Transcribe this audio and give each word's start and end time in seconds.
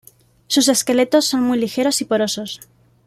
Sus 0.47 0.67
esqueletos 0.67 1.25
son 1.25 1.43
muy 1.43 1.59
ligeros 1.59 2.01
y 2.01 2.05
porosos. 2.05 2.59